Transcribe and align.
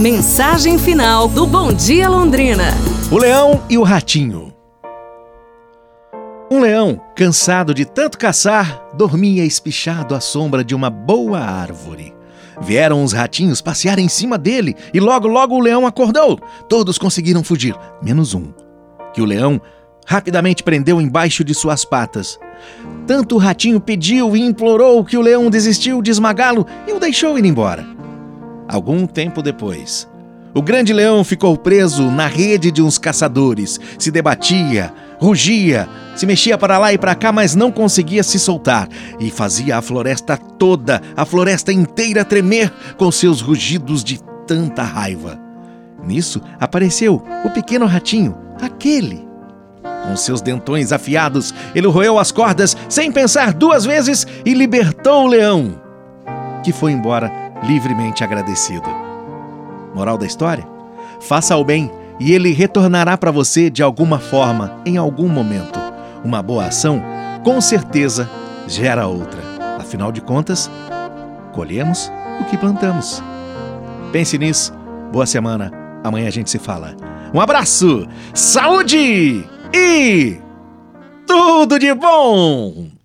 Mensagem 0.00 0.78
final 0.78 1.28
do 1.28 1.46
Bom 1.46 1.74
Dia 1.74 2.08
Londrina. 2.08 2.72
O 3.12 3.18
leão 3.18 3.62
e 3.68 3.76
o 3.76 3.82
ratinho. 3.82 4.50
Um 6.50 6.60
leão, 6.60 6.98
cansado 7.14 7.74
de 7.74 7.84
tanto 7.84 8.16
caçar, 8.16 8.82
dormia 8.94 9.44
espichado 9.44 10.14
à 10.14 10.20
sombra 10.20 10.64
de 10.64 10.74
uma 10.74 10.88
boa 10.88 11.40
árvore. 11.40 12.14
Vieram 12.62 13.04
os 13.04 13.12
ratinhos 13.12 13.60
passear 13.60 13.98
em 13.98 14.08
cima 14.08 14.38
dele 14.38 14.74
e 14.94 14.98
logo, 14.98 15.28
logo 15.28 15.54
o 15.54 15.60
leão 15.60 15.86
acordou. 15.86 16.40
Todos 16.66 16.96
conseguiram 16.96 17.44
fugir, 17.44 17.76
menos 18.02 18.32
um, 18.32 18.54
que 19.12 19.20
o 19.20 19.26
leão 19.26 19.60
rapidamente 20.06 20.62
prendeu 20.62 20.98
embaixo 20.98 21.44
de 21.44 21.54
suas 21.54 21.84
patas. 21.84 22.40
Tanto 23.06 23.34
o 23.34 23.38
ratinho 23.38 23.78
pediu 23.78 24.34
e 24.34 24.40
implorou 24.40 25.04
que 25.04 25.18
o 25.18 25.20
leão 25.20 25.50
desistiu 25.50 26.00
de 26.00 26.10
esmagá-lo 26.10 26.66
e 26.88 26.92
o 26.92 26.98
deixou 26.98 27.38
ir 27.38 27.44
embora. 27.44 27.99
Algum 28.70 29.04
tempo 29.04 29.42
depois, 29.42 30.08
o 30.54 30.62
grande 30.62 30.92
leão 30.92 31.24
ficou 31.24 31.56
preso 31.56 32.08
na 32.08 32.28
rede 32.28 32.70
de 32.70 32.80
uns 32.80 32.98
caçadores, 32.98 33.80
se 33.98 34.12
debatia, 34.12 34.94
rugia, 35.18 35.88
se 36.14 36.24
mexia 36.24 36.56
para 36.56 36.78
lá 36.78 36.92
e 36.92 36.98
para 36.98 37.16
cá, 37.16 37.32
mas 37.32 37.56
não 37.56 37.72
conseguia 37.72 38.22
se 38.22 38.38
soltar 38.38 38.88
e 39.18 39.28
fazia 39.28 39.76
a 39.76 39.82
floresta 39.82 40.36
toda, 40.36 41.02
a 41.16 41.24
floresta 41.24 41.72
inteira 41.72 42.24
tremer 42.24 42.72
com 42.96 43.10
seus 43.10 43.40
rugidos 43.40 44.04
de 44.04 44.20
tanta 44.46 44.84
raiva. 44.84 45.36
Nisso 46.04 46.40
apareceu 46.60 47.24
o 47.44 47.50
pequeno 47.50 47.86
ratinho, 47.86 48.38
aquele. 48.62 49.28
Com 50.06 50.16
seus 50.16 50.40
dentões 50.40 50.92
afiados, 50.92 51.52
ele 51.74 51.88
roeu 51.88 52.20
as 52.20 52.30
cordas 52.30 52.76
sem 52.88 53.10
pensar 53.10 53.52
duas 53.52 53.84
vezes 53.84 54.24
e 54.44 54.54
libertou 54.54 55.24
o 55.24 55.28
leão, 55.28 55.74
que 56.62 56.72
foi 56.72 56.92
embora 56.92 57.49
livremente 57.62 58.24
agradecido. 58.24 58.88
Moral 59.94 60.16
da 60.16 60.26
história? 60.26 60.66
Faça 61.20 61.56
o 61.56 61.64
bem 61.64 61.90
e 62.18 62.32
ele 62.32 62.52
retornará 62.52 63.16
para 63.16 63.30
você 63.30 63.70
de 63.70 63.82
alguma 63.82 64.18
forma, 64.18 64.80
em 64.84 64.96
algum 64.96 65.28
momento. 65.28 65.78
Uma 66.24 66.42
boa 66.42 66.66
ação, 66.66 67.02
com 67.42 67.60
certeza, 67.60 68.28
gera 68.66 69.06
outra. 69.06 69.40
Afinal 69.78 70.12
de 70.12 70.20
contas, 70.20 70.70
colhemos 71.52 72.10
o 72.40 72.44
que 72.44 72.56
plantamos. 72.56 73.22
Pense 74.12 74.36
nisso. 74.38 74.72
Boa 75.12 75.26
semana. 75.26 75.72
Amanhã 76.04 76.28
a 76.28 76.32
gente 76.32 76.50
se 76.50 76.58
fala. 76.58 76.94
Um 77.32 77.40
abraço, 77.40 78.06
saúde 78.34 79.44
e 79.72 80.40
tudo 81.26 81.78
de 81.78 81.94
bom! 81.94 82.99